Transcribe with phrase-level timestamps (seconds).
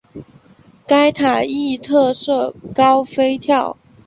[0.87, 3.77] 该塔亦特设高飞跳。